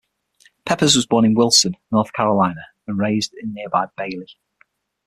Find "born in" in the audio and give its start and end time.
1.05-1.35